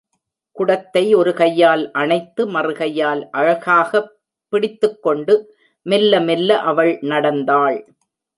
[0.51, 4.09] குடத்தை ஒரு கையால் அணைத்து, மறுகையால் அழகாகப்
[4.49, 5.55] பிடித்துக்கொண்டு
[5.81, 7.93] மெல்ல மெல்ல அவள் நடந்தாள்.